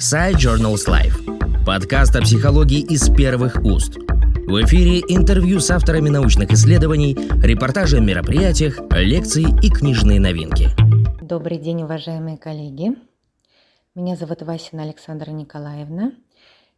Side 0.00 0.36
Journals 0.36 0.88
Life. 0.88 1.64
Подкаст 1.66 2.16
о 2.16 2.22
психологии 2.22 2.80
из 2.80 3.14
первых 3.14 3.62
уст. 3.62 3.98
В 3.98 4.64
эфире 4.64 5.00
интервью 5.00 5.60
с 5.60 5.70
авторами 5.70 6.08
научных 6.08 6.50
исследований, 6.52 7.14
репортажи 7.42 7.98
о 7.98 8.00
мероприятиях, 8.00 8.80
лекции 8.92 9.44
и 9.62 9.68
книжные 9.68 10.18
новинки. 10.18 10.70
Добрый 11.20 11.58
день, 11.58 11.82
уважаемые 11.82 12.38
коллеги. 12.38 12.96
Меня 13.94 14.16
зовут 14.16 14.40
Васина 14.40 14.84
Александра 14.84 15.32
Николаевна. 15.32 16.12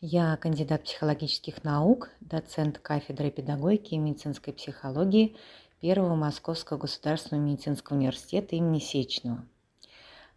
Я 0.00 0.36
кандидат 0.36 0.84
психологических 0.84 1.64
наук, 1.64 2.10
доцент 2.20 2.78
кафедры 2.78 3.32
педагогики 3.32 3.94
и 3.94 3.98
медицинской 3.98 4.52
психологии 4.52 5.34
Первого 5.80 6.14
Московского 6.14 6.78
государственного 6.78 7.44
медицинского 7.44 7.96
университета 7.96 8.54
имени 8.54 8.78
Сечного. 8.78 9.44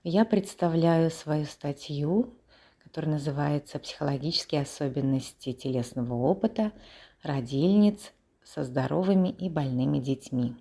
Я 0.04 0.26
представляю 0.26 1.12
свою 1.12 1.46
статью 1.46 2.34
который 2.92 3.12
называется 3.12 3.80
«Психологические 3.80 4.64
особенности 4.64 5.54
телесного 5.54 6.14
опыта 6.14 6.74
родильниц 7.24 8.12
со 8.44 8.66
здоровыми 8.66 9.30
и 9.30 9.48
больными 9.48 10.00
детьми». 10.00 10.58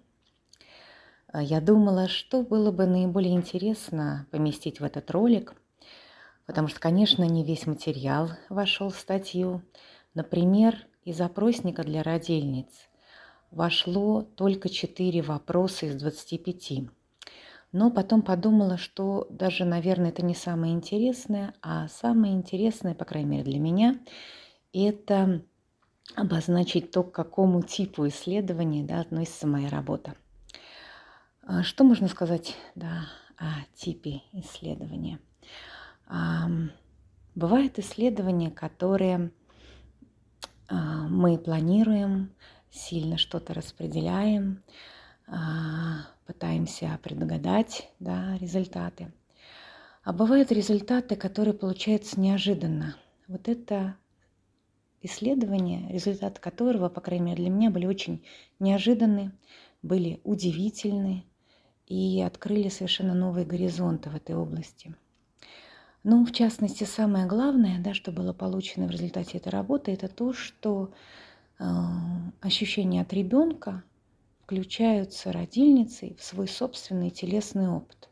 А, 1.26 1.42
я 1.42 1.60
думала, 1.60 2.06
что 2.06 2.42
было 2.42 2.70
бы 2.70 2.86
наиболее 2.86 3.34
интересно 3.34 4.28
поместить 4.30 4.78
в 4.78 4.84
этот 4.84 5.10
ролик, 5.10 5.54
потому 6.46 6.68
что, 6.68 6.78
конечно, 6.78 7.24
не 7.24 7.42
весь 7.42 7.66
материал 7.66 8.30
вошел 8.48 8.90
в 8.90 8.96
статью. 8.96 9.62
Например, 10.14 10.86
из 11.02 11.20
опросника 11.20 11.82
для 11.82 12.04
родильниц 12.04 12.68
вошло 13.50 14.22
только 14.22 14.68
4 14.68 15.20
вопроса 15.22 15.86
из 15.86 15.96
25. 15.96 16.90
Но 17.72 17.90
потом 17.90 18.22
подумала, 18.22 18.76
что 18.76 19.26
даже, 19.30 19.64
наверное, 19.64 20.10
это 20.10 20.24
не 20.24 20.34
самое 20.34 20.74
интересное, 20.74 21.54
а 21.62 21.86
самое 21.88 22.34
интересное, 22.34 22.94
по 22.94 23.04
крайней 23.04 23.30
мере 23.30 23.44
для 23.44 23.60
меня, 23.60 24.00
это 24.72 25.42
обозначить 26.16 26.90
то, 26.90 27.04
к 27.04 27.12
какому 27.12 27.62
типу 27.62 28.08
исследования 28.08 28.84
да, 28.84 29.00
относится 29.00 29.46
моя 29.46 29.68
работа. 29.68 30.16
А 31.42 31.62
что 31.62 31.84
можно 31.84 32.08
сказать 32.08 32.56
да, 32.74 33.06
о 33.36 33.64
типе 33.74 34.22
исследования? 34.32 35.20
Бывают 37.36 37.78
исследования, 37.78 38.50
которые 38.50 39.30
а, 40.68 41.06
мы 41.08 41.38
планируем, 41.38 42.34
сильно 42.70 43.16
что-то 43.18 43.54
распределяем, 43.54 44.62
пытаемся 46.26 46.98
предугадать 47.02 47.90
да, 47.98 48.36
результаты. 48.38 49.12
А 50.02 50.12
бывают 50.12 50.50
результаты, 50.50 51.16
которые 51.16 51.54
получаются 51.54 52.18
неожиданно. 52.18 52.96
Вот 53.28 53.48
это 53.48 53.96
исследование, 55.02 55.88
результаты 55.92 56.40
которого, 56.40 56.88
по 56.88 57.00
крайней 57.00 57.26
мере, 57.26 57.44
для 57.44 57.50
меня 57.50 57.70
были 57.70 57.86
очень 57.86 58.24
неожиданны, 58.58 59.32
были 59.82 60.20
удивительны 60.24 61.24
и 61.86 62.22
открыли 62.22 62.68
совершенно 62.68 63.14
новые 63.14 63.46
горизонты 63.46 64.10
в 64.10 64.16
этой 64.16 64.36
области. 64.36 64.94
Ну, 66.02 66.24
в 66.24 66.32
частности, 66.32 66.84
самое 66.84 67.26
главное, 67.26 67.78
да, 67.80 67.92
что 67.92 68.10
было 68.10 68.32
получено 68.32 68.86
в 68.86 68.90
результате 68.90 69.38
этой 69.38 69.48
работы, 69.48 69.92
это 69.92 70.08
то, 70.08 70.32
что 70.32 70.92
э, 71.58 71.64
ощущение 72.40 73.02
от 73.02 73.12
ребенка 73.12 73.82
включаются 74.50 75.30
родильницей 75.30 76.16
в 76.18 76.24
свой 76.24 76.48
собственный 76.48 77.10
телесный 77.10 77.68
опыт. 77.68 78.08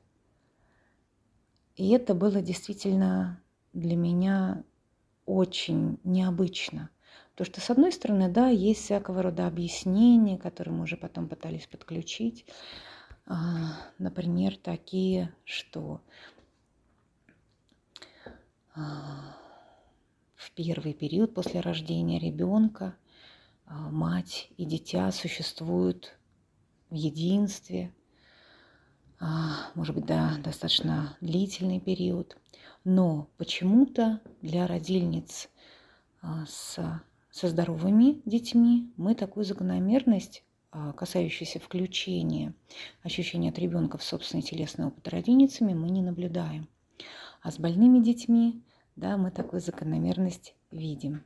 И 1.75 1.91
это 1.91 2.15
было 2.15 2.41
действительно 2.41 3.43
для 3.73 3.97
меня 3.97 4.63
очень 5.27 5.99
необычно. 6.05 6.91
Потому 7.33 7.53
что, 7.53 7.61
с 7.61 7.71
одной 7.71 7.91
стороны, 7.91 8.29
да, 8.29 8.51
есть 8.51 8.85
всякого 8.85 9.23
рода 9.23 9.49
объяснения, 9.49 10.39
которые 10.39 10.75
мы 10.75 10.85
уже 10.85 10.97
потом 10.97 11.29
пытались 11.29 11.67
подключить. 11.67 12.47
А, 13.27 13.73
например, 13.99 14.57
такие, 14.59 15.35
что 15.43 16.03
а, 18.77 19.35
в 20.37 20.53
первый 20.53 20.95
период 20.95 21.35
после 21.35 21.59
рождения 21.59 22.21
ребенка 22.21 22.95
а, 23.67 23.91
мать 23.91 24.53
и 24.57 24.65
дитя 24.65 25.11
существуют 25.11 26.18
в 26.91 26.95
единстве, 26.95 27.93
а, 29.21 29.71
может 29.75 29.95
быть, 29.95 30.07
да, 30.07 30.37
достаточно 30.43 31.17
длительный 31.21 31.81
период. 31.81 32.37
Но 32.85 33.29
почему-то 33.37 34.21
для 34.43 34.67
родильниц 34.67 35.49
а, 36.23 36.47
с, 36.47 36.79
со 37.31 37.49
здоровыми 37.49 38.23
детьми 38.25 38.93
мы 38.97 39.15
такую 39.15 39.45
закономерность, 39.45 40.45
а, 40.71 40.93
касающуюся 40.93 41.59
включения 41.59 42.55
ощущения 43.03 43.51
от 43.51 43.59
ребенка 43.59 43.99
в 43.99 44.05
собственный 44.05 44.43
телесный 44.43 44.87
опыт 44.87 45.09
родильницами, 45.09 45.75
мы 45.75 45.91
не 45.91 46.03
наблюдаем. 46.03 46.69
А 47.43 47.51
с 47.51 47.59
больными 47.59 48.01
детьми, 48.01 48.63
да, 48.97 49.17
мы 49.17 49.31
такую 49.31 49.61
закономерность 49.61 50.55
видим. 50.71 51.25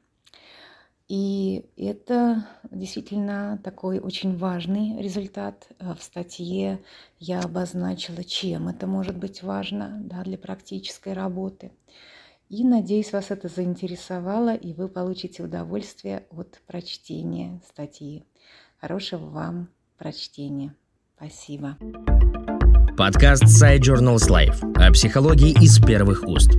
И 1.12 1.66
это 1.76 2.46
действительно 2.70 3.60
такой 3.62 3.98
очень 3.98 4.34
важный 4.34 4.98
результат. 5.02 5.68
Э, 5.78 5.92
в 5.92 6.02
статье 6.02 6.80
я 7.18 7.40
обозначила, 7.40 8.24
чем 8.24 8.68
это 8.68 8.86
может 8.86 9.18
быть 9.18 9.42
важно 9.42 10.00
да, 10.02 10.22
для 10.22 10.38
практической 10.38 11.12
работы. 11.12 11.70
И 12.48 12.64
надеюсь, 12.64 13.12
вас 13.12 13.30
это 13.30 13.48
заинтересовало, 13.48 14.54
и 14.54 14.72
вы 14.72 14.88
получите 14.88 15.42
удовольствие 15.42 16.24
от 16.30 16.62
прочтения 16.66 17.60
статьи. 17.68 18.24
Хорошего 18.80 19.26
вам 19.26 19.68
прочтения. 19.98 20.74
Спасибо. 21.16 21.76
Подкаст 22.96 23.44
Side 23.44 23.80
Journals 23.80 24.30
Life 24.30 24.62
о 24.76 24.90
психологии 24.90 25.62
из 25.62 25.78
первых 25.78 26.26
уст. 26.26 26.52